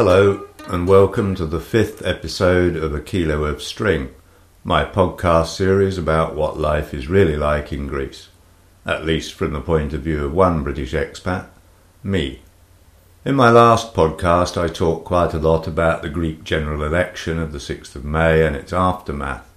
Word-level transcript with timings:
Hello, 0.00 0.46
and 0.68 0.86
welcome 0.86 1.34
to 1.34 1.44
the 1.44 1.58
fifth 1.58 2.06
episode 2.06 2.76
of 2.76 2.94
A 2.94 3.00
Kilo 3.00 3.42
of 3.42 3.60
String, 3.60 4.14
my 4.62 4.84
podcast 4.84 5.56
series 5.56 5.98
about 5.98 6.36
what 6.36 6.56
life 6.56 6.94
is 6.94 7.08
really 7.08 7.34
like 7.34 7.72
in 7.72 7.88
Greece, 7.88 8.28
at 8.86 9.04
least 9.04 9.34
from 9.34 9.54
the 9.54 9.60
point 9.60 9.92
of 9.92 10.02
view 10.02 10.24
of 10.24 10.32
one 10.32 10.62
British 10.62 10.92
expat, 10.92 11.48
me. 12.04 12.42
In 13.24 13.34
my 13.34 13.50
last 13.50 13.92
podcast, 13.92 14.56
I 14.56 14.68
talked 14.68 15.04
quite 15.04 15.34
a 15.34 15.38
lot 15.38 15.66
about 15.66 16.02
the 16.02 16.08
Greek 16.08 16.44
general 16.44 16.84
election 16.84 17.40
of 17.40 17.50
the 17.50 17.58
6th 17.58 17.96
of 17.96 18.04
May 18.04 18.46
and 18.46 18.54
its 18.54 18.72
aftermath. 18.72 19.52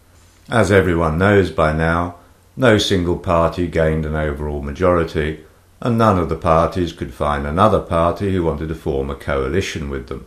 As 0.50 0.72
everyone 0.72 1.20
knows 1.20 1.52
by 1.52 1.72
now, 1.72 2.16
no 2.58 2.80
single 2.80 3.20
party 3.20 3.68
gained 3.68 4.08
an 4.08 4.16
overall 4.16 4.64
majority, 4.64 5.46
and 5.80 6.00
none 6.00 6.18
of 6.18 6.30
the 6.30 6.36
parties 6.36 6.94
could 6.94 7.14
find 7.14 7.46
another 7.46 7.80
party 7.80 8.34
who 8.34 8.44
wanted 8.44 8.70
to 8.70 8.76
form 8.76 9.12
a 9.12 9.16
coalition 9.16 9.88
with 9.88 10.08
them. 10.08 10.26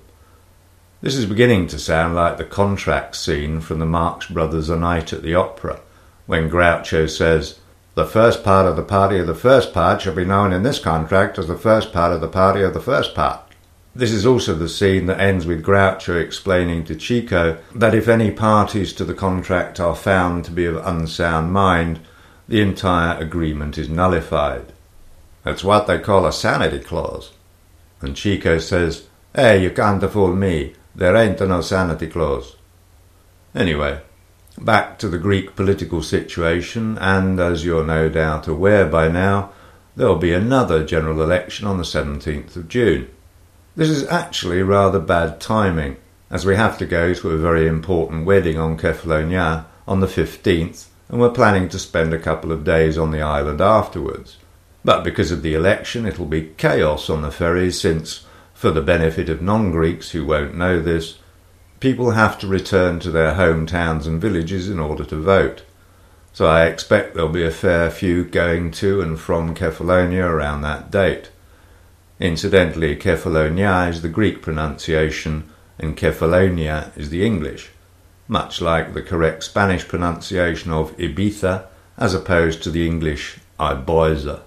This 1.00 1.16
is 1.16 1.26
beginning 1.26 1.66
to 1.68 1.78
sound 1.78 2.14
like 2.14 2.38
the 2.38 2.44
contract 2.44 3.16
scene 3.16 3.60
from 3.60 3.78
the 3.78 3.86
Marx 3.86 4.26
Brothers 4.26 4.70
A 4.70 4.76
Night 4.76 5.12
at 5.12 5.22
the 5.22 5.34
Opera, 5.34 5.80
when 6.26 6.48
Groucho 6.48 7.10
says, 7.10 7.58
The 7.94 8.06
first 8.06 8.42
part 8.42 8.66
of 8.66 8.76
the 8.76 8.82
party 8.82 9.18
of 9.18 9.26
the 9.26 9.34
first 9.34 9.74
part 9.74 10.00
shall 10.00 10.14
be 10.14 10.24
known 10.24 10.52
in 10.52 10.62
this 10.62 10.78
contract 10.78 11.38
as 11.38 11.48
the 11.48 11.58
first 11.58 11.92
part 11.92 12.12
of 12.12 12.22
the 12.22 12.28
party 12.28 12.62
of 12.62 12.72
the 12.72 12.80
first 12.80 13.14
part. 13.14 13.40
This 13.94 14.12
is 14.12 14.24
also 14.24 14.54
the 14.54 14.68
scene 14.68 15.06
that 15.06 15.20
ends 15.20 15.46
with 15.46 15.64
Groucho 15.64 16.20
explaining 16.20 16.84
to 16.84 16.96
Chico 16.96 17.58
that 17.74 17.94
if 17.94 18.08
any 18.08 18.30
parties 18.30 18.92
to 18.94 19.04
the 19.04 19.14
contract 19.14 19.78
are 19.78 19.94
found 19.94 20.44
to 20.46 20.50
be 20.50 20.64
of 20.64 20.76
unsound 20.76 21.52
mind, 21.52 22.00
the 22.48 22.60
entire 22.60 23.18
agreement 23.18 23.76
is 23.76 23.88
nullified. 23.88 24.72
That's 25.42 25.62
what 25.62 25.86
they 25.86 25.98
call 25.98 26.24
a 26.24 26.32
sanity 26.32 26.80
clause. 26.80 27.32
And 28.00 28.16
Chico 28.16 28.58
says, 28.58 29.06
Hey, 29.34 29.62
you 29.62 29.70
can't 29.70 30.02
fool 30.10 30.34
me. 30.34 30.74
There 30.94 31.16
ain't 31.16 31.40
no 31.40 31.60
sanity 31.60 32.06
clause. 32.06 32.56
Anyway, 33.54 34.00
back 34.58 34.98
to 34.98 35.08
the 35.08 35.18
Greek 35.18 35.56
political 35.56 36.02
situation, 36.02 36.98
and 36.98 37.40
as 37.40 37.64
you're 37.64 37.84
no 37.84 38.08
doubt 38.08 38.46
aware 38.46 38.86
by 38.86 39.08
now, 39.08 39.52
there'll 39.96 40.16
be 40.16 40.32
another 40.32 40.84
general 40.84 41.22
election 41.22 41.66
on 41.66 41.78
the 41.78 41.84
17th 41.84 42.56
of 42.56 42.68
June. 42.68 43.08
This 43.76 43.88
is 43.88 44.06
actually 44.08 44.62
rather 44.62 45.00
bad 45.00 45.40
timing, 45.40 45.96
as 46.30 46.46
we 46.46 46.56
have 46.56 46.78
to 46.78 46.86
go 46.86 47.12
to 47.14 47.30
a 47.30 47.38
very 47.38 47.66
important 47.66 48.26
wedding 48.26 48.58
on 48.58 48.78
Kefalonia 48.78 49.66
on 49.86 50.00
the 50.00 50.06
15th, 50.06 50.86
and 51.08 51.20
we're 51.20 51.30
planning 51.30 51.68
to 51.68 51.78
spend 51.78 52.14
a 52.14 52.18
couple 52.18 52.52
of 52.52 52.64
days 52.64 52.96
on 52.96 53.10
the 53.10 53.20
island 53.20 53.60
afterwards. 53.60 54.36
But 54.84 55.02
because 55.02 55.30
of 55.30 55.42
the 55.42 55.54
election, 55.54 56.06
it'll 56.06 56.26
be 56.26 56.52
chaos 56.56 57.08
on 57.08 57.22
the 57.22 57.30
ferries 57.30 57.80
since, 57.80 58.24
for 58.64 58.70
the 58.70 58.80
benefit 58.80 59.28
of 59.28 59.42
non 59.42 59.70
Greeks 59.70 60.12
who 60.12 60.24
won't 60.24 60.54
know 60.54 60.80
this, 60.80 61.18
people 61.80 62.12
have 62.12 62.38
to 62.38 62.46
return 62.46 62.98
to 62.98 63.10
their 63.10 63.34
hometowns 63.34 64.06
and 64.06 64.18
villages 64.18 64.70
in 64.70 64.80
order 64.80 65.04
to 65.04 65.16
vote. 65.16 65.64
So 66.32 66.46
I 66.46 66.64
expect 66.64 67.12
there'll 67.12 67.28
be 67.28 67.44
a 67.44 67.50
fair 67.50 67.90
few 67.90 68.24
going 68.24 68.70
to 68.80 69.02
and 69.02 69.20
from 69.20 69.54
Kefalonia 69.54 70.24
around 70.26 70.62
that 70.62 70.90
date. 70.90 71.28
Incidentally, 72.18 72.96
Kefalonia 72.96 73.90
is 73.90 74.00
the 74.00 74.08
Greek 74.08 74.40
pronunciation 74.40 75.50
and 75.78 75.94
Cephalonia 75.94 76.90
is 76.96 77.10
the 77.10 77.22
English, 77.22 77.68
much 78.28 78.62
like 78.62 78.94
the 78.94 79.02
correct 79.02 79.44
Spanish 79.44 79.86
pronunciation 79.86 80.72
of 80.72 80.96
Ibiza 80.96 81.66
as 81.98 82.14
opposed 82.14 82.62
to 82.62 82.70
the 82.70 82.86
English 82.86 83.40
Ibiza. 83.60 84.40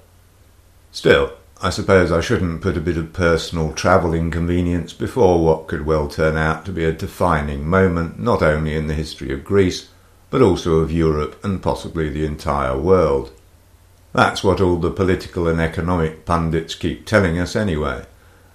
Still, 0.92 1.37
I 1.60 1.72
suppose 1.72 2.12
I 2.12 2.22
shouldn't 2.22 2.62
put 2.62 2.78
a 2.78 2.82
bit 2.82 2.98
of 2.98 3.14
personal 3.14 3.74
travel 3.74 4.14
inconvenience 4.14 4.94
before 4.94 5.44
what 5.44 5.66
could 5.66 5.88
well 5.88 6.08
turn 6.08 6.38
out 6.38 6.66
to 6.66 6.72
be 6.72 6.86
a 6.86 6.94
defining 6.94 7.68
moment 7.68 8.20
not 8.20 8.44
only 8.44 8.76
in 8.76 8.86
the 8.86 8.94
history 8.94 9.34
of 9.34 9.44
Greece, 9.44 9.90
but 10.30 10.44
also 10.44 10.76
of 10.76 10.92
Europe 10.92 11.44
and 11.44 11.64
possibly 11.64 12.10
the 12.10 12.26
entire 12.26 12.78
world. 12.78 13.32
That's 14.14 14.44
what 14.44 14.62
all 14.62 14.78
the 14.78 14.92
political 14.92 15.48
and 15.48 15.60
economic 15.60 16.26
pundits 16.26 16.76
keep 16.76 17.08
telling 17.08 17.40
us 17.40 17.56
anyway, 17.56 18.06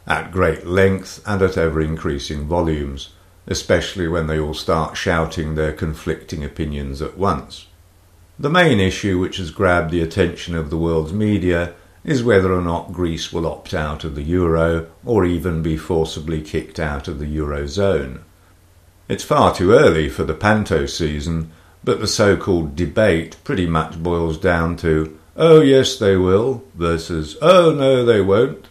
at 0.07 0.31
great 0.31 0.65
length 0.65 1.21
and 1.27 1.43
at 1.43 1.59
ever 1.59 1.81
increasing 1.81 2.47
volumes, 2.47 3.09
especially 3.49 4.07
when 4.07 4.29
they 4.29 4.39
all 4.39 4.55
start 4.55 4.97
shouting 4.97 5.57
their 5.57 5.73
conflicting 5.73 6.45
opinions 6.45 7.03
at 7.03 7.19
once. 7.19 7.67
The 8.39 8.49
main 8.49 8.79
issue 8.79 9.19
which 9.19 9.39
has 9.39 9.51
grabbed 9.51 9.91
the 9.91 10.03
attention 10.03 10.55
of 10.55 10.71
the 10.71 10.79
world's 10.79 11.13
media 11.13 11.75
is 12.05 12.25
whether 12.25 12.53
or 12.53 12.63
not 12.63 12.93
Greece 12.93 13.33
will 13.33 13.47
opt 13.47 13.73
out 13.73 14.05
of 14.05 14.15
the 14.15 14.23
euro 14.23 14.87
or 15.05 15.25
even 15.25 15.63
be 15.63 15.77
forcibly 15.77 16.41
kicked 16.41 16.81
out 16.81 17.07
of 17.07 17.19
the 17.19 17.37
eurozone. 17.37 18.21
It's 19.09 19.25
far 19.25 19.55
too 19.55 19.73
early 19.73 20.09
for 20.09 20.25
the 20.25 20.35
panto 20.35 20.87
season, 20.87 21.53
but 21.85 22.01
the 22.01 22.07
so 22.07 22.37
called 22.37 22.75
debate 22.75 23.37
pretty 23.45 23.67
much 23.67 24.03
boils 24.03 24.39
down 24.39 24.77
to 24.79 25.19
oh 25.37 25.61
yes 25.61 25.97
they 25.99 26.17
will 26.17 26.63
versus 26.75 27.37
oh 27.41 27.73
no 27.73 28.05
they 28.05 28.21
won't. 28.21 28.69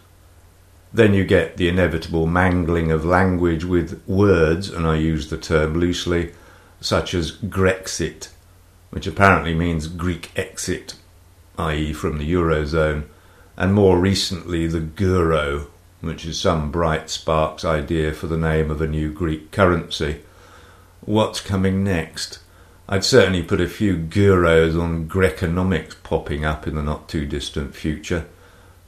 Then 0.92 1.14
you 1.14 1.24
get 1.24 1.56
the 1.56 1.68
inevitable 1.68 2.26
mangling 2.26 2.90
of 2.90 3.04
language 3.04 3.64
with 3.64 4.02
words, 4.06 4.68
and 4.68 4.86
I 4.86 4.96
use 4.96 5.30
the 5.30 5.38
term 5.38 5.78
loosely, 5.78 6.34
such 6.82 7.14
as 7.14 7.32
Grexit, 7.32 8.28
which 8.90 9.06
apparently 9.06 9.54
means 9.54 9.86
Greek 9.86 10.30
exit, 10.36 10.96
i.e., 11.56 11.94
from 11.94 12.18
the 12.18 12.30
Eurozone, 12.30 13.04
and 13.56 13.74
more 13.74 13.98
recently 13.98 14.66
the 14.66 14.80
Guro, 14.80 15.66
which 16.00 16.24
is 16.24 16.40
some 16.40 16.70
bright 16.70 17.10
spark's 17.10 17.64
idea 17.64 18.12
for 18.12 18.26
the 18.26 18.36
name 18.36 18.70
of 18.70 18.80
a 18.80 18.86
new 18.86 19.12
Greek 19.12 19.50
currency. 19.50 20.20
What's 21.02 21.40
coming 21.40 21.84
next? 21.84 22.38
I'd 22.88 23.04
certainly 23.04 23.42
put 23.42 23.60
a 23.60 23.68
few 23.68 23.96
Guros 23.96 24.80
on 24.80 25.08
Greconomics 25.08 25.94
popping 26.02 26.44
up 26.44 26.66
in 26.66 26.74
the 26.74 26.82
not 26.82 27.08
too 27.08 27.26
distant 27.26 27.74
future. 27.74 28.26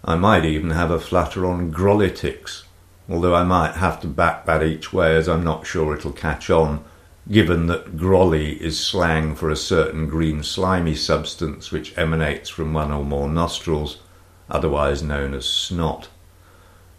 I 0.05 0.17
might 0.17 0.45
even 0.45 0.71
have 0.71 0.91
a 0.91 1.01
flutter 1.01 1.47
on 1.47 1.73
Grolitics, 1.73 2.65
although 3.09 3.35
I 3.35 3.45
might 3.45 3.75
have 3.75 4.01
to 4.01 4.07
back 4.07 4.47
that 4.47 4.63
each 4.63 4.93
way 4.93 5.17
as 5.17 5.29
I'm 5.29 5.45
not 5.45 5.67
sure 5.67 5.95
it'll 5.95 6.13
catch 6.13 6.51
on, 6.51 6.85
given 7.31 7.67
that 7.69 7.97
grolly 7.97 8.63
is 8.63 8.79
slang 8.79 9.35
for 9.35 9.51
a 9.51 9.57
certain 9.57 10.09
green 10.09 10.43
slimy 10.43 10.95
substance 10.95 11.71
which 11.71 11.97
emanates 11.97 12.51
from 12.51 12.75
one 12.75 12.93
or 12.93 13.05
more 13.05 13.29
nostrils 13.29 13.99
otherwise 14.49 15.03
known 15.03 15.35
as 15.35 15.47
snot. 15.47 16.09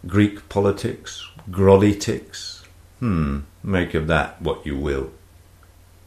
Greek 0.06 0.48
politics, 0.48 1.28
grolitics, 1.50 2.64
hmm, 3.00 3.40
make 3.62 3.94
of 3.94 4.06
that 4.06 4.40
what 4.40 4.64
you 4.64 4.76
will. 4.76 5.10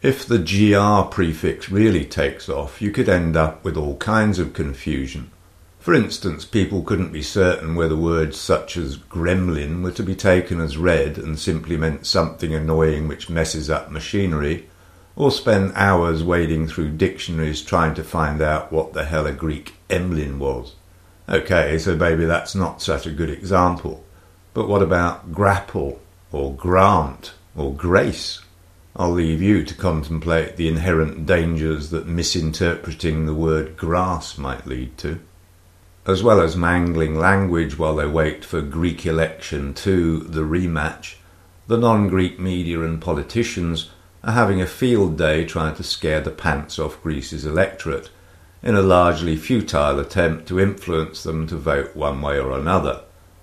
If 0.01 0.25
the 0.25 0.39
gr 0.39 1.09
prefix 1.09 1.69
really 1.69 2.05
takes 2.05 2.47
off, 2.47 2.81
you 2.81 2.91
could 2.91 3.09
end 3.09 3.35
up 3.35 3.65
with 3.65 3.75
all 3.75 3.97
kinds 3.97 4.39
of 4.39 4.53
confusion. 4.53 5.31
For 5.79 5.93
instance, 5.93 6.45
people 6.45 6.83
couldn't 6.83 7.11
be 7.11 7.21
certain 7.21 7.75
whether 7.75 7.95
words 7.95 8.37
such 8.37 8.77
as 8.77 8.97
gremlin 8.97 9.81
were 9.81 9.91
to 9.91 10.03
be 10.03 10.15
taken 10.15 10.61
as 10.61 10.77
read 10.77 11.17
and 11.17 11.37
simply 11.37 11.75
meant 11.77 12.05
something 12.05 12.53
annoying 12.53 13.07
which 13.07 13.29
messes 13.29 13.69
up 13.69 13.91
machinery, 13.91 14.69
or 15.15 15.31
spend 15.31 15.73
hours 15.75 16.23
wading 16.23 16.67
through 16.67 16.91
dictionaries 16.91 17.61
trying 17.61 17.93
to 17.95 18.03
find 18.03 18.41
out 18.41 18.71
what 18.71 18.93
the 18.93 19.05
hell 19.05 19.25
a 19.25 19.33
Greek 19.33 19.73
emlyn 19.89 20.39
was. 20.39 20.75
Okay, 21.29 21.77
so 21.77 21.95
maybe 21.95 22.25
that's 22.25 22.55
not 22.55 22.81
such 22.81 23.05
a 23.05 23.11
good 23.11 23.29
example. 23.29 24.03
But 24.55 24.67
what 24.67 24.81
about 24.81 25.31
grapple, 25.31 26.01
or 26.31 26.55
grant, 26.55 27.33
or 27.55 27.71
grace? 27.71 28.41
I'll 28.95 29.11
leave 29.11 29.39
you 29.39 29.63
to 29.63 29.75
contemplate 29.75 30.55
the 30.55 30.67
inherent 30.67 31.27
dangers 31.27 31.91
that 31.91 32.07
misinterpreting 32.07 33.27
the 33.27 33.35
word 33.35 33.77
grass 33.77 34.39
might 34.39 34.65
lead 34.65 34.97
to. 34.99 35.19
As 36.07 36.23
well 36.23 36.41
as 36.41 36.57
mangling 36.57 37.15
language 37.15 37.77
while 37.77 37.95
they 37.95 38.07
wait 38.07 38.43
for 38.43 38.61
Greek 38.61 39.05
election 39.05 39.75
2, 39.75 40.21
the 40.21 40.41
rematch, 40.41 41.15
the 41.67 41.77
non 41.77 42.07
Greek 42.07 42.39
media 42.39 42.81
and 42.81 42.99
politicians 42.99 43.91
are 44.23 44.33
having 44.33 44.59
a 44.59 44.65
field 44.65 45.15
day 45.19 45.45
trying 45.45 45.75
to 45.75 45.83
scare 45.83 46.21
the 46.21 46.31
pants 46.31 46.79
off 46.79 47.01
Greece's 47.03 47.45
electorate 47.45 48.09
in 48.61 48.75
a 48.75 48.81
largely 48.81 49.35
futile 49.35 49.99
attempt 49.99 50.47
to 50.47 50.59
influence 50.59 51.23
them 51.23 51.47
to 51.47 51.55
vote 51.55 51.95
one 51.95 52.21
way 52.21 52.39
or 52.39 52.57
another, 52.57 53.01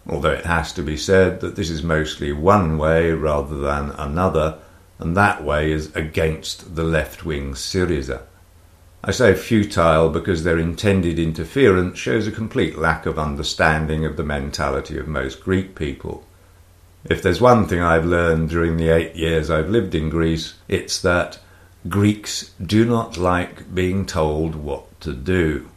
although 0.08 0.32
it 0.32 0.44
has 0.44 0.72
to 0.72 0.82
be 0.82 0.96
said 0.96 1.40
that 1.40 1.56
this 1.56 1.70
is 1.70 1.82
mostly 1.82 2.32
one 2.32 2.78
way 2.78 3.10
rather 3.10 3.56
than 3.56 3.90
another, 3.92 4.58
and 4.98 5.16
that 5.16 5.42
way 5.42 5.72
is 5.72 5.94
against 5.96 6.76
the 6.76 6.84
left 6.84 7.24
wing 7.24 7.52
Syriza. 7.54 8.22
I 9.02 9.12
say 9.12 9.34
futile 9.34 10.10
because 10.10 10.42
their 10.42 10.58
intended 10.58 11.18
interference 11.18 11.98
shows 11.98 12.26
a 12.26 12.32
complete 12.32 12.76
lack 12.76 13.06
of 13.06 13.18
understanding 13.18 14.04
of 14.04 14.16
the 14.16 14.24
mentality 14.24 14.98
of 14.98 15.06
most 15.06 15.42
Greek 15.42 15.74
people. 15.74 16.26
If 17.04 17.22
there's 17.22 17.40
one 17.40 17.68
thing 17.68 17.80
I've 17.80 18.04
learned 18.04 18.48
during 18.48 18.76
the 18.76 18.88
eight 18.88 19.14
years 19.14 19.48
I've 19.48 19.70
lived 19.70 19.94
in 19.94 20.10
Greece, 20.10 20.54
it's 20.66 21.00
that 21.02 21.38
Greeks 21.88 22.52
do 22.64 22.84
not 22.84 23.16
like 23.16 23.74
being 23.74 24.06
told 24.06 24.54
what 24.54 25.00
to 25.00 25.12
do. 25.12 25.68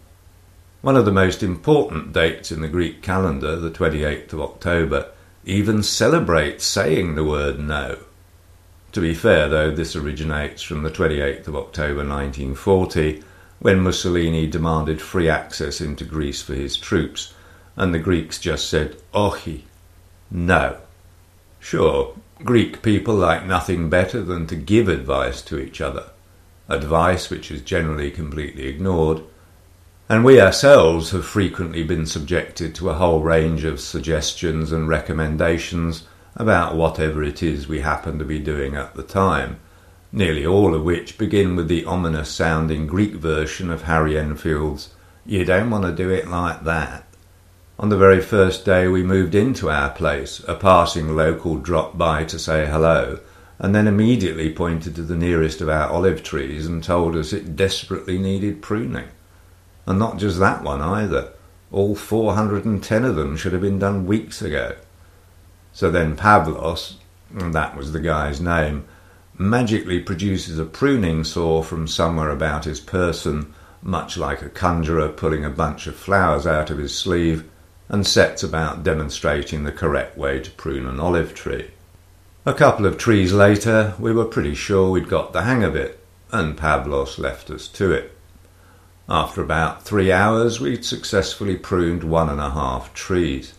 One 0.82 0.96
of 0.96 1.06
the 1.06 1.12
most 1.12 1.44
important 1.44 2.14
dates 2.14 2.52
in 2.52 2.62
the 2.62 2.70
Greek 2.70 3.02
calendar, 3.02 3.58
the 3.58 3.70
28th 3.70 4.32
of 4.32 4.42
October, 4.42 5.12
even 5.44 5.84
celebrates 5.84 6.64
saying 6.64 7.16
the 7.16 7.24
word 7.24 7.60
no. 7.60 7.98
To 8.94 9.02
be 9.02 9.14
fair, 9.14 9.50
though, 9.50 9.72
this 9.72 9.96
originates 9.96 10.62
from 10.62 10.84
the 10.84 10.90
28th 10.90 11.48
of 11.48 11.56
October 11.56 12.08
1940, 12.08 13.24
when 13.60 13.82
Mussolini 13.82 14.48
demanded 14.48 15.02
free 15.02 15.30
access 15.30 15.82
into 15.82 16.06
Greece 16.06 16.42
for 16.42 16.56
his 16.56 16.78
troops, 16.78 17.34
and 17.76 17.94
the 17.94 18.00
Greeks 18.00 18.40
just 18.40 18.70
said, 18.70 18.98
Ochi, 19.14 19.64
no. 20.32 20.78
Sure, 21.60 22.16
Greek 22.46 22.82
people 22.82 23.16
like 23.16 23.46
nothing 23.46 23.90
better 23.90 24.22
than 24.22 24.48
to 24.48 24.56
give 24.56 24.88
advice 24.88 25.42
to 25.42 25.60
each 25.60 25.82
other, 25.82 26.06
advice 26.70 27.30
which 27.30 27.52
is 27.52 27.62
generally 27.62 28.10
completely 28.10 28.68
ignored, 28.68 29.22
and 30.08 30.24
we 30.24 30.40
ourselves 30.40 31.12
have 31.12 31.26
frequently 31.26 31.84
been 31.84 32.06
subjected 32.06 32.74
to 32.74 32.90
a 32.90 32.94
whole 32.94 33.22
range 33.22 33.66
of 33.66 33.82
suggestions 33.82 34.72
and 34.72 34.88
recommendations 34.88 36.08
about 36.36 36.76
whatever 36.76 37.22
it 37.22 37.44
is 37.44 37.68
we 37.68 37.82
happen 37.82 38.18
to 38.18 38.26
be 38.26 38.40
doing 38.40 38.74
at 38.74 38.96
the 38.96 39.04
time, 39.04 39.60
nearly 40.12 40.46
all 40.46 40.74
of 40.74 40.84
which 40.84 41.18
begin 41.18 41.58
with 41.58 41.68
the 41.68 41.84
ominous 41.84 42.30
sounding 42.30 42.88
Greek 42.88 43.16
version 43.16 43.70
of 43.70 43.84
Harry 43.84 44.18
Enfield's 44.18 44.94
You 45.26 45.44
don't 45.44 45.70
want 45.70 45.84
to 45.84 45.92
do 45.92 46.10
it 46.10 46.30
like 46.30 46.64
that. 46.64 47.06
On 47.80 47.88
the 47.88 47.96
very 47.96 48.20
first 48.20 48.66
day 48.66 48.90
we 48.90 49.04
moved 49.04 49.34
into 49.34 49.70
our 49.70 49.90
place, 49.90 50.44
a 50.50 50.56
passing 50.56 51.16
local 51.16 51.56
dropped 51.56 51.98
by 51.98 52.26
to 52.26 52.38
say 52.38 52.66
hello, 52.66 53.20
and 53.58 53.74
then 53.74 53.88
immediately 53.88 54.52
pointed 54.54 54.96
to 54.96 55.02
the 55.02 55.16
nearest 55.16 55.62
of 55.62 55.70
our 55.70 55.88
olive 55.88 56.22
trees 56.22 56.68
and 56.68 56.84
told 56.84 57.16
us 57.16 57.32
it 57.32 57.56
desperately 57.56 58.18
needed 58.18 58.62
pruning. 58.62 59.08
And 59.86 59.98
not 59.98 60.18
just 60.18 60.40
that 60.40 60.62
one 60.62 60.82
either. 60.82 61.32
All 61.72 61.96
410 61.96 63.06
of 63.06 63.16
them 63.16 63.38
should 63.38 63.54
have 63.54 63.62
been 63.62 63.80
done 63.80 64.06
weeks 64.06 64.42
ago. 64.42 64.76
So 65.72 65.90
then 65.90 66.18
Pavlos, 66.18 66.96
and 67.34 67.56
that 67.56 67.78
was 67.78 67.94
the 67.94 68.02
guy's 68.02 68.42
name, 68.42 68.84
magically 69.38 70.02
produces 70.02 70.60
a 70.60 70.66
pruning 70.66 71.24
saw 71.24 71.62
from 71.62 71.88
somewhere 71.88 72.30
about 72.30 72.66
his 72.66 72.82
person, 72.82 73.54
much 73.82 74.18
like 74.18 74.42
a 74.42 74.50
conjurer 74.50 75.08
pulling 75.08 75.46
a 75.46 75.50
bunch 75.50 75.88
of 75.88 75.96
flowers 75.96 76.46
out 76.46 76.70
of 76.70 76.78
his 76.78 76.94
sleeve, 76.94 77.50
and 77.90 78.06
sets 78.06 78.44
about 78.44 78.84
demonstrating 78.84 79.64
the 79.64 79.72
correct 79.72 80.18
way 80.18 80.40
to 80.40 80.52
prune 80.52 80.86
an 80.86 81.00
olive 81.00 81.34
tree. 81.34 81.72
A 82.46 82.54
couple 82.54 82.86
of 82.86 82.98
trees 82.98 83.34
later, 83.34 83.96
we 84.00 84.14
were 84.14 84.26
pretty 84.26 84.56
sure 84.56 84.90
we'd 84.90 85.10
got 85.10 85.34
the 85.34 85.42
hang 85.42 85.64
of 85.64 85.76
it, 85.76 86.00
and 86.32 86.58
Pavlos 86.58 87.18
left 87.18 87.50
us 87.50 87.68
to 87.68 87.92
it. 87.92 88.16
After 89.10 89.42
about 89.42 89.84
three 89.84 90.12
hours, 90.12 90.62
we'd 90.62 90.86
successfully 90.86 91.58
pruned 91.58 92.04
one 92.04 92.30
and 92.30 92.40
a 92.40 92.52
half 92.52 92.94
trees, 92.94 93.54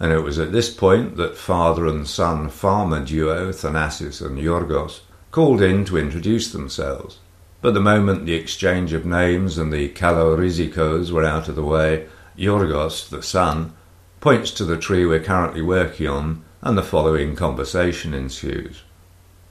and 0.00 0.12
it 0.12 0.20
was 0.20 0.38
at 0.38 0.50
this 0.50 0.68
point 0.68 1.16
that 1.16 1.36
father 1.36 1.86
and 1.86 2.08
son 2.08 2.48
farmer 2.48 3.04
duo 3.04 3.52
Thanasis 3.52 4.20
and 4.20 4.36
Yorgos 4.38 5.00
called 5.30 5.62
in 5.62 5.84
to 5.84 5.96
introduce 5.96 6.50
themselves. 6.50 7.18
But 7.62 7.74
the 7.74 7.80
moment 7.80 8.26
the 8.26 8.34
exchange 8.34 8.92
of 8.92 9.06
names 9.06 9.58
and 9.58 9.72
the 9.72 9.90
kalorizikos 9.90 11.12
were 11.12 11.24
out 11.24 11.48
of 11.48 11.54
the 11.54 11.62
way, 11.62 12.06
Yorgos, 12.40 13.06
the 13.10 13.22
son, 13.22 13.74
points 14.20 14.50
to 14.52 14.64
the 14.64 14.78
tree 14.78 15.04
we're 15.04 15.22
currently 15.22 15.60
working 15.60 16.08
on, 16.08 16.42
and 16.62 16.78
the 16.78 16.82
following 16.82 17.36
conversation 17.36 18.14
ensues. 18.14 18.82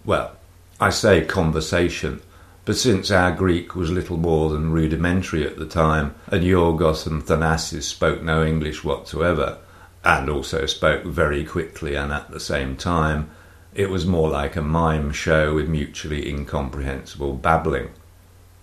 Well, 0.03 0.35
I 0.79 0.89
say 0.89 1.23
conversation, 1.23 2.21
but 2.65 2.77
since 2.77 3.11
our 3.11 3.31
Greek 3.31 3.75
was 3.75 3.91
little 3.91 4.17
more 4.17 4.49
than 4.49 4.71
rudimentary 4.71 5.45
at 5.45 5.59
the 5.59 5.67
time, 5.67 6.15
and 6.27 6.43
Yorgos 6.43 7.05
and 7.05 7.23
Thanasis 7.23 7.83
spoke 7.83 8.23
no 8.23 8.43
English 8.43 8.83
whatsoever, 8.83 9.59
and 10.03 10.27
also 10.27 10.65
spoke 10.65 11.03
very 11.03 11.43
quickly 11.43 11.93
and 11.93 12.11
at 12.11 12.31
the 12.31 12.39
same 12.39 12.75
time, 12.75 13.29
it 13.75 13.91
was 13.91 14.07
more 14.07 14.31
like 14.31 14.55
a 14.55 14.63
mime 14.63 15.11
show 15.11 15.53
with 15.53 15.69
mutually 15.69 16.27
incomprehensible 16.27 17.33
babbling. 17.33 17.89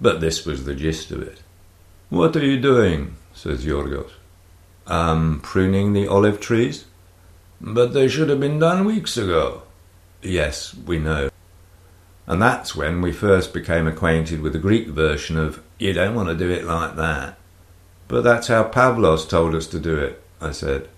But 0.01 0.21
this 0.21 0.45
was 0.45 0.65
the 0.65 0.75
gist 0.75 1.13
of 1.13 1.23
it. 1.23 1.43
What 2.09 2.35
are 2.35 2.45
you 2.45 2.61
doing? 2.61 3.17
Says 3.37 3.67
Yorgos. 3.67 4.11
Um, 4.87 5.41
pruning 5.43 5.93
the 5.93 6.09
olive 6.09 6.41
trees? 6.41 6.87
But 7.61 7.93
they 7.93 8.09
should 8.09 8.31
have 8.31 8.41
been 8.41 8.59
done 8.59 8.85
weeks 8.85 9.17
ago. 9.17 9.63
Yes, 10.23 10.75
we 10.75 10.99
know. 10.99 11.31
And 12.27 12.43
that's 12.43 12.75
when 12.75 13.03
we 13.03 13.13
first 13.13 13.55
became 13.55 13.87
acquainted 13.87 14.41
with 14.41 14.53
the 14.53 14.59
Greek 14.59 14.89
version 14.89 15.37
of, 15.37 15.63
you 15.79 15.93
don't 15.93 16.15
want 16.15 16.29
to 16.29 16.35
do 16.35 16.51
it 16.51 16.65
like 16.65 16.97
that. 16.97 17.39
But 18.09 18.23
that's 18.23 18.49
how 18.49 18.65
Pavlos 18.65 19.29
told 19.29 19.55
us 19.55 19.67
to 19.69 19.79
do 19.79 19.97
it, 19.99 20.23
I 20.41 20.53
said. 20.53 20.89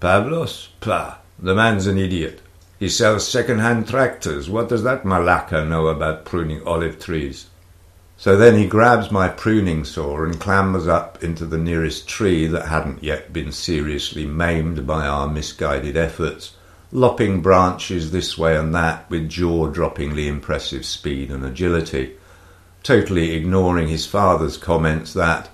Pavlos? 0.00 0.68
Pah, 0.80 1.18
the 1.38 1.54
man's 1.54 1.86
an 1.86 1.98
idiot. 1.98 2.40
He 2.78 2.88
sells 2.88 3.28
second-hand 3.28 3.88
tractors. 3.88 4.50
What 4.50 4.68
does 4.68 4.82
that 4.84 5.04
malaka 5.04 5.68
know 5.68 5.88
about 5.88 6.24
pruning 6.24 6.66
olive 6.66 6.98
trees? 6.98 7.46
So 8.24 8.38
then 8.38 8.56
he 8.56 8.66
grabs 8.66 9.10
my 9.10 9.28
pruning 9.28 9.84
saw 9.84 10.24
and 10.24 10.40
clambers 10.40 10.88
up 10.88 11.22
into 11.22 11.44
the 11.44 11.58
nearest 11.58 12.08
tree 12.08 12.46
that 12.46 12.68
hadn't 12.68 13.04
yet 13.04 13.34
been 13.34 13.52
seriously 13.52 14.24
maimed 14.24 14.86
by 14.86 15.06
our 15.06 15.28
misguided 15.28 15.94
efforts, 15.94 16.54
lopping 16.90 17.42
branches 17.42 18.12
this 18.12 18.38
way 18.38 18.56
and 18.56 18.74
that 18.74 19.10
with 19.10 19.28
jaw 19.28 19.68
droppingly 19.68 20.26
impressive 20.26 20.86
speed 20.86 21.30
and 21.30 21.44
agility, 21.44 22.16
totally 22.82 23.32
ignoring 23.32 23.88
his 23.88 24.06
father's 24.06 24.56
comments 24.56 25.12
that, 25.12 25.50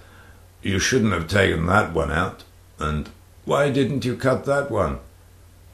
You 0.62 0.78
shouldn't 0.78 1.12
have 1.12 1.26
taken 1.26 1.66
that 1.66 1.92
one 1.92 2.12
out, 2.12 2.44
and 2.78 3.08
Why 3.44 3.70
didn't 3.70 4.04
you 4.04 4.14
cut 4.14 4.44
that 4.44 4.70
one? 4.70 5.00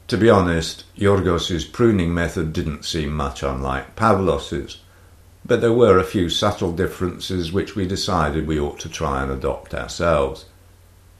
To 0.07 0.17
be 0.17 0.31
honest, 0.31 0.83
Yorgos's 0.95 1.63
pruning 1.63 2.11
method 2.11 2.53
didn't 2.53 2.85
seem 2.85 3.13
much 3.13 3.43
unlike 3.43 3.95
Pavlos's 3.95 4.77
but 5.47 5.61
there 5.61 5.73
were 5.73 5.97
a 5.97 6.03
few 6.03 6.29
subtle 6.29 6.73
differences 6.73 7.53
which 7.53 7.75
we 7.75 7.87
decided 7.87 8.45
we 8.45 8.59
ought 8.59 8.79
to 8.79 8.89
try 8.89 9.23
and 9.23 9.31
adopt 9.31 9.73
ourselves. 9.73 10.45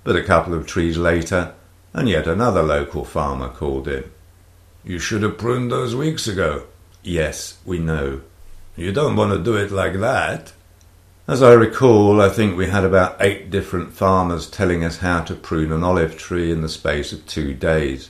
But 0.04 0.18
a 0.18 0.24
couple 0.24 0.54
of 0.54 0.68
trees 0.68 0.98
later, 0.98 1.54
and 1.94 2.10
yet 2.10 2.28
another 2.28 2.62
local 2.62 3.06
farmer 3.06 3.50
called 3.50 3.88
in. 3.88 4.04
You 4.84 5.00
should 5.00 5.24
have 5.24 5.38
pruned 5.38 5.72
those 5.72 5.96
weeks 5.96 6.28
ago. 6.28 6.66
Yes, 7.04 7.58
we 7.66 7.80
know. 7.80 8.22
You 8.76 8.92
don't 8.92 9.16
want 9.16 9.32
to 9.32 9.44
do 9.44 9.56
it 9.56 9.72
like 9.72 10.00
that. 10.00 10.54
As 11.28 11.42
I 11.42 11.54
recall, 11.54 12.22
I 12.22 12.30
think 12.30 12.56
we 12.56 12.68
had 12.68 12.86
about 12.86 13.18
eight 13.20 13.50
different 13.50 13.92
farmers 13.92 14.50
telling 14.50 14.84
us 14.84 15.00
how 15.00 15.22
to 15.22 15.36
prune 15.36 15.72
an 15.72 15.84
olive 15.84 16.18
tree 16.18 16.52
in 16.52 16.62
the 16.62 16.70
space 16.70 17.12
of 17.12 17.26
two 17.26 17.54
days, 17.54 18.10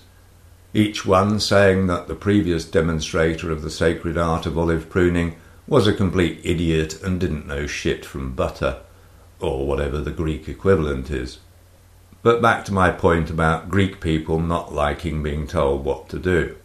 each 0.74 1.06
one 1.06 1.40
saying 1.40 1.88
that 1.88 2.08
the 2.08 2.16
previous 2.16 2.64
demonstrator 2.66 3.52
of 3.52 3.64
the 3.64 3.72
sacred 3.72 4.18
art 4.18 4.46
of 4.46 4.58
olive 4.58 4.90
pruning 4.90 5.36
was 5.68 5.86
a 5.86 5.94
complete 5.94 6.40
idiot 6.44 7.02
and 7.04 7.20
didn't 7.20 7.46
know 7.46 7.68
shit 7.68 8.06
from 8.06 8.34
butter, 8.34 8.80
or 9.40 9.68
whatever 9.68 10.00
the 10.00 10.12
Greek 10.12 10.48
equivalent 10.48 11.12
is. 11.12 11.40
But 12.24 12.42
back 12.42 12.64
to 12.66 12.74
my 12.74 12.90
point 12.92 13.30
about 13.30 13.70
Greek 13.70 14.00
people 14.00 14.40
not 14.40 14.74
liking 14.74 15.22
being 15.22 15.46
told 15.46 15.84
what 15.84 16.08
to 16.10 16.20
do. 16.20 16.56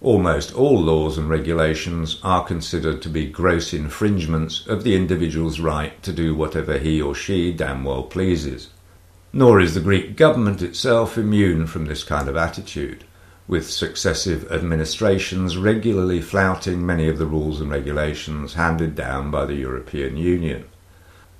Almost 0.00 0.54
all 0.54 0.80
laws 0.80 1.18
and 1.18 1.28
regulations 1.28 2.20
are 2.22 2.44
considered 2.44 3.02
to 3.02 3.08
be 3.08 3.26
gross 3.26 3.74
infringements 3.74 4.64
of 4.68 4.84
the 4.84 4.94
individual's 4.94 5.58
right 5.58 6.00
to 6.04 6.12
do 6.12 6.36
whatever 6.36 6.78
he 6.78 7.02
or 7.02 7.16
she 7.16 7.52
damn 7.52 7.82
well 7.82 8.04
pleases. 8.04 8.68
Nor 9.32 9.60
is 9.60 9.74
the 9.74 9.80
Greek 9.80 10.16
government 10.16 10.62
itself 10.62 11.18
immune 11.18 11.66
from 11.66 11.86
this 11.86 12.04
kind 12.04 12.28
of 12.28 12.36
attitude 12.36 13.04
with 13.48 13.68
successive 13.68 14.52
administrations 14.52 15.56
regularly 15.56 16.20
flouting 16.20 16.84
many 16.84 17.08
of 17.08 17.16
the 17.18 17.26
rules 17.26 17.60
and 17.60 17.70
regulations 17.70 18.54
handed 18.54 18.94
down 18.94 19.30
by 19.30 19.46
the 19.46 19.54
European 19.54 20.18
Union. 20.18 20.64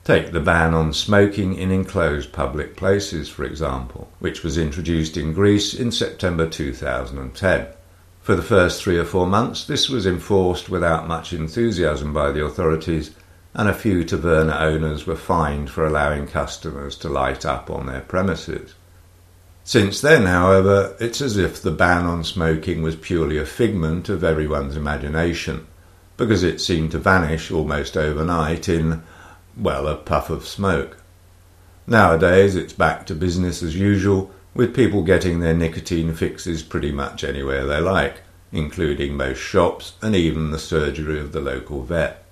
Take 0.05 0.33
the 0.33 0.41
ban 0.41 0.73
on 0.73 0.95
smoking 0.95 1.55
in 1.55 1.71
enclosed 1.71 2.33
public 2.33 2.77
places, 2.77 3.29
for 3.29 3.45
example, 3.45 4.09
which 4.21 4.43
was 4.43 4.57
introduced 4.57 5.19
in 5.19 5.35
Greece 5.35 5.75
in 5.75 5.93
September 5.93 6.49
2010. 6.49 7.67
For 8.23 8.35
the 8.35 8.43
first 8.43 8.83
three 8.83 8.99
or 8.99 9.05
four 9.05 9.27
months, 9.27 9.65
this 9.65 9.91
was 9.91 10.07
enforced 10.07 10.71
without 10.71 11.07
much 11.07 11.35
enthusiasm 11.35 12.15
by 12.15 12.33
the 12.33 12.43
authorities, 12.43 13.11
and 13.53 13.69
a 13.69 13.75
few 13.75 14.03
taverna 14.03 14.59
owners 14.59 15.07
were 15.07 15.17
fined 15.17 15.69
for 15.69 15.87
allowing 15.87 16.27
customers 16.27 16.97
to 16.97 17.11
light 17.11 17.45
up 17.45 17.69
on 17.69 17.85
their 17.85 18.01
premises. 18.01 18.75
Since 19.69 20.01
then, 20.01 20.25
however, 20.25 20.97
it's 20.99 21.21
as 21.21 21.37
if 21.37 21.61
the 21.61 21.71
ban 21.71 22.07
on 22.07 22.25
smoking 22.25 22.81
was 22.81 22.97
purely 22.97 23.37
a 23.37 23.45
figment 23.45 24.09
of 24.09 24.25
everyone's 24.25 24.79
imagination, 24.79 25.67
because 26.17 26.43
it 26.43 26.63
seemed 26.63 26.93
to 26.93 26.99
vanish 26.99 27.51
almost 27.51 27.95
overnight 27.95 28.67
in, 28.67 29.03
well, 29.59 29.87
a 29.87 29.95
puff 29.95 30.31
of 30.31 30.49
smoke. 30.49 30.97
Nowadays, 31.87 32.57
it's 32.57 32.73
back 32.73 33.05
to 33.09 33.15
business 33.15 33.63
as 33.63 33.77
usual, 33.77 34.31
with 34.55 34.75
people 34.75 35.03
getting 35.03 35.41
their 35.41 35.53
nicotine 35.53 36.15
fixes 36.15 36.63
pretty 36.63 36.91
much 36.91 37.23
anywhere 37.23 37.67
they 37.67 37.79
like, 37.79 38.23
including 38.51 39.19
most 39.19 39.37
shops 39.37 39.97
and 40.01 40.17
even 40.17 40.51
the 40.51 40.59
surgery 40.59 41.21
of 41.21 41.33
the 41.33 41.43
local 41.43 41.83
vet. 41.83 42.25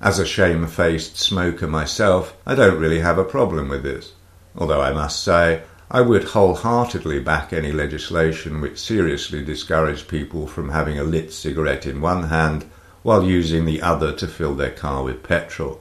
As 0.00 0.18
a 0.18 0.26
shamefaced 0.26 1.16
smoker 1.16 1.68
myself, 1.68 2.36
I 2.44 2.56
don't 2.56 2.80
really 2.80 3.02
have 3.02 3.18
a 3.18 3.24
problem 3.24 3.68
with 3.68 3.84
this, 3.84 4.14
although 4.56 4.80
I 4.80 4.92
must 4.92 5.22
say 5.22 5.62
I 5.92 6.02
would 6.02 6.22
wholeheartedly 6.22 7.18
back 7.18 7.52
any 7.52 7.72
legislation 7.72 8.60
which 8.60 8.78
seriously 8.78 9.42
discouraged 9.42 10.06
people 10.06 10.46
from 10.46 10.70
having 10.70 11.00
a 11.00 11.02
lit 11.02 11.32
cigarette 11.32 11.84
in 11.84 12.00
one 12.00 12.24
hand 12.24 12.64
while 13.02 13.24
using 13.24 13.64
the 13.64 13.82
other 13.82 14.12
to 14.12 14.28
fill 14.28 14.54
their 14.54 14.70
car 14.70 15.02
with 15.02 15.24
petrol, 15.24 15.80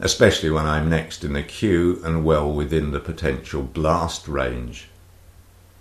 especially 0.00 0.48
when 0.48 0.64
I'm 0.64 0.88
next 0.88 1.22
in 1.22 1.34
the 1.34 1.42
queue 1.42 2.00
and 2.02 2.24
well 2.24 2.50
within 2.50 2.92
the 2.92 3.00
potential 3.00 3.62
blast 3.62 4.26
range. 4.26 4.88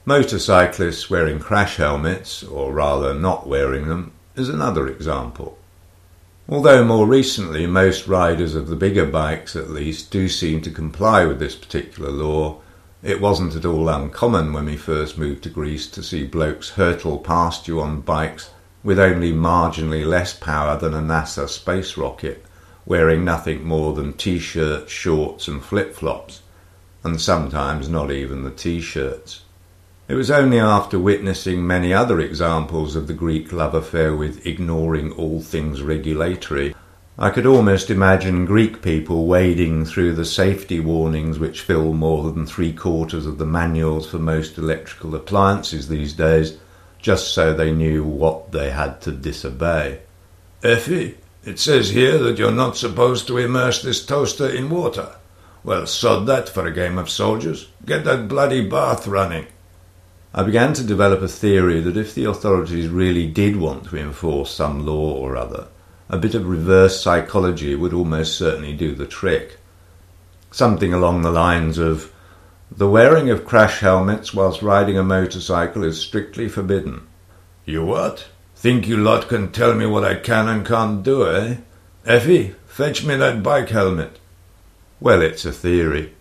Motorcyclists 0.03 1.09
wearing 1.09 1.39
crash 1.39 1.77
helmets, 1.77 2.43
or 2.43 2.73
rather 2.73 3.13
not 3.13 3.47
wearing 3.47 3.87
them, 3.87 4.11
is 4.35 4.49
another 4.49 4.85
example. 4.85 5.57
Although 6.49 6.83
more 6.83 7.07
recently 7.07 7.67
most 7.67 8.05
riders 8.05 8.53
of 8.53 8.67
the 8.67 8.75
bigger 8.75 9.05
bikes 9.05 9.55
at 9.55 9.69
least 9.69 10.11
do 10.11 10.27
seem 10.27 10.61
to 10.63 10.69
comply 10.69 11.25
with 11.25 11.39
this 11.39 11.55
particular 11.55 12.11
law, 12.11 12.59
it 13.05 13.21
wasn't 13.21 13.55
at 13.55 13.65
all 13.65 13.87
uncommon 13.87 14.51
when 14.51 14.65
we 14.65 14.75
first 14.75 15.15
moved 15.15 15.43
to 15.43 15.49
Greece 15.49 15.85
to 15.87 16.01
see 16.01 16.25
blokes 16.25 16.71
hurtle 16.71 17.19
past 17.19 17.67
you 17.67 17.79
on 17.79 18.01
bikes 18.01 18.49
with 18.83 18.97
only 18.97 19.31
marginally 19.31 20.03
less 20.03 20.33
power 20.33 20.75
than 20.75 20.95
a 20.95 20.99
NASA 20.99 21.47
space 21.47 21.97
rocket, 21.97 22.43
wearing 22.83 23.23
nothing 23.23 23.63
more 23.63 23.93
than 23.93 24.13
t-shirts, 24.13 24.91
shorts 24.91 25.47
and 25.47 25.63
flip-flops, 25.63 26.41
and 27.03 27.21
sometimes 27.21 27.87
not 27.87 28.11
even 28.11 28.43
the 28.43 28.49
t-shirts. 28.49 29.43
It 30.07 30.15
was 30.15 30.31
only 30.31 30.57
after 30.57 30.97
witnessing 30.97 31.65
many 31.65 31.93
other 31.93 32.19
examples 32.19 32.95
of 32.95 33.05
the 33.05 33.13
Greek 33.13 33.51
love 33.51 33.75
affair 33.75 34.15
with 34.15 34.47
ignoring 34.47 35.11
all 35.11 35.41
things 35.41 35.83
regulatory 35.83 36.73
I 37.17 37.29
could 37.29 37.45
almost 37.45 37.89
imagine 37.89 38.45
Greek 38.45 38.81
people 38.81 39.25
wading 39.25 39.85
through 39.85 40.15
the 40.15 40.25
safety 40.25 40.81
warnings 40.81 41.39
which 41.39 41.61
fill 41.61 41.93
more 41.93 42.29
than 42.29 42.45
three 42.45 42.73
quarters 42.73 43.25
of 43.25 43.37
the 43.37 43.45
manuals 43.45 44.09
for 44.09 44.19
most 44.19 44.57
electrical 44.57 45.15
appliances 45.15 45.87
these 45.87 46.11
days, 46.11 46.57
just 46.99 47.33
so 47.33 47.53
they 47.53 47.71
knew 47.71 48.03
what 48.03 48.51
they 48.51 48.69
had 48.71 48.99
to 49.01 49.13
disobey. 49.13 50.01
Effie, 50.61 51.17
it 51.45 51.57
says 51.57 51.91
here 51.91 52.17
that 52.17 52.37
you're 52.37 52.51
not 52.51 52.75
supposed 52.75 53.27
to 53.27 53.37
immerse 53.37 53.81
this 53.81 54.05
toaster 54.05 54.49
in 54.49 54.69
water. 54.69 55.15
Well, 55.63 55.87
sod 55.87 56.27
that 56.27 56.49
for 56.49 56.65
a 56.65 56.73
game 56.73 56.97
of 56.97 57.09
soldiers. 57.09 57.69
Get 57.85 58.03
that 58.03 58.27
bloody 58.27 58.67
bath 58.67 59.07
running. 59.07 59.47
I 60.33 60.43
began 60.43 60.73
to 60.73 60.83
develop 60.83 61.21
a 61.21 61.29
theory 61.29 61.79
that 61.79 61.95
if 61.95 62.13
the 62.13 62.25
authorities 62.25 62.89
really 62.89 63.25
did 63.25 63.55
want 63.55 63.85
to 63.85 63.97
enforce 63.97 64.51
some 64.51 64.85
law 64.85 65.13
or 65.13 65.37
other, 65.37 65.67
a 66.09 66.17
bit 66.17 66.35
of 66.35 66.45
reverse 66.47 67.01
psychology 67.01 67.75
would 67.75 67.93
almost 67.93 68.37
certainly 68.37 68.73
do 68.73 68.93
the 68.93 69.07
trick. 69.07 69.57
Something 70.51 70.93
along 70.93 71.21
the 71.21 71.31
lines 71.31 71.77
of 71.77 72.11
the 72.71 72.89
wearing 72.89 73.29
of 73.29 73.45
crash 73.45 73.79
helmets 73.79 74.33
whilst 74.33 74.61
riding 74.61 74.97
a 74.97 75.03
motorcycle 75.03 75.83
is 75.83 75.99
strictly 75.99 76.47
forbidden. 76.47 77.07
You 77.65 77.83
what? 77.85 78.27
Think 78.55 78.87
you 78.87 78.97
lot 78.97 79.27
can 79.27 79.51
tell 79.51 79.73
me 79.73 79.85
what 79.85 80.03
I 80.03 80.15
can 80.15 80.47
and 80.47 80.65
can't 80.65 81.03
do, 81.03 81.27
eh? 81.29 81.57
Effie, 82.05 82.55
fetch 82.65 83.03
me 83.03 83.15
that 83.15 83.43
bike 83.43 83.69
helmet. 83.69 84.19
Well, 84.99 85.21
it's 85.21 85.45
a 85.45 85.51
theory. 85.51 86.13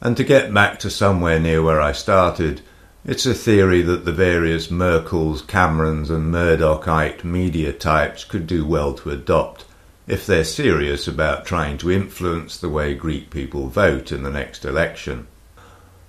And 0.00 0.16
to 0.16 0.24
get 0.24 0.52
back 0.52 0.78
to 0.80 0.90
somewhere 0.90 1.40
near 1.40 1.62
where 1.62 1.80
I 1.80 1.92
started, 1.92 2.60
it's 3.06 3.26
a 3.26 3.34
theory 3.34 3.82
that 3.82 4.06
the 4.06 4.12
various 4.12 4.68
Merkels, 4.68 5.42
Camerons, 5.42 6.08
and 6.08 6.32
Murdochite 6.32 7.22
media 7.22 7.70
types 7.70 8.24
could 8.24 8.46
do 8.46 8.64
well 8.64 8.94
to 8.94 9.10
adopt 9.10 9.66
if 10.06 10.26
they're 10.26 10.44
serious 10.44 11.06
about 11.06 11.44
trying 11.44 11.76
to 11.78 11.90
influence 11.90 12.56
the 12.56 12.68
way 12.70 12.94
Greek 12.94 13.28
people 13.28 13.68
vote 13.68 14.10
in 14.10 14.22
the 14.22 14.30
next 14.30 14.64
election. 14.64 15.26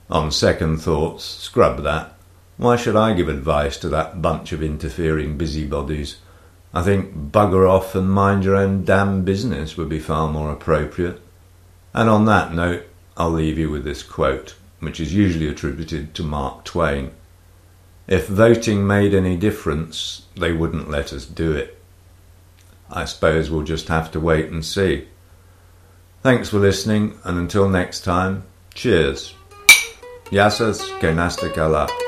On 0.09 0.31
second 0.31 0.77
thoughts, 0.77 1.25
scrub 1.25 1.83
that. 1.83 2.13
Why 2.55 2.77
should 2.77 2.95
I 2.95 3.13
give 3.13 3.27
advice 3.27 3.75
to 3.77 3.89
that 3.89 4.21
bunch 4.21 4.53
of 4.53 4.63
interfering 4.63 5.37
busybodies? 5.37 6.17
I 6.73 6.81
think 6.81 7.31
bugger 7.31 7.69
off 7.69 7.93
and 7.95 8.09
mind 8.09 8.45
your 8.45 8.55
own 8.55 8.85
damn 8.85 9.25
business 9.25 9.75
would 9.75 9.89
be 9.89 9.99
far 9.99 10.29
more 10.29 10.51
appropriate. 10.51 11.21
And 11.93 12.09
on 12.09 12.23
that 12.25 12.53
note, 12.53 12.85
I'll 13.17 13.31
leave 13.31 13.57
you 13.57 13.69
with 13.69 13.83
this 13.83 14.03
quote 14.03 14.55
which 14.85 14.99
is 14.99 15.13
usually 15.13 15.49
attributed 15.49 16.13
to 16.15 16.23
Mark 16.23 16.63
Twain. 16.63 17.11
If 18.07 18.27
voting 18.27 18.85
made 18.85 19.13
any 19.13 19.35
difference, 19.35 20.27
they 20.37 20.53
wouldn't 20.53 20.89
let 20.89 21.11
us 21.11 21.25
do 21.25 21.51
it. 21.51 21.81
I 22.89 23.05
suppose 23.05 23.49
we'll 23.49 23.63
just 23.63 23.87
have 23.87 24.11
to 24.11 24.19
wait 24.19 24.49
and 24.49 24.63
see. 24.63 25.07
Thanks 26.21 26.49
for 26.49 26.59
listening, 26.59 27.19
and 27.23 27.37
until 27.37 27.67
next 27.67 28.01
time, 28.01 28.43
cheers. 28.73 29.33
Yasas 30.31 30.81
Kenasta 30.99 31.53
Kala. 31.53 32.04